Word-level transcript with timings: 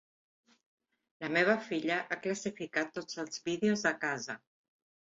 La 1.25 1.29
meva 1.37 1.55
filla 1.67 1.99
ha 2.01 2.19
classificat 2.25 2.93
tots 2.99 3.23
els 3.27 3.47
vídeos 3.51 3.89
de 3.89 3.97
casa. 4.09 4.43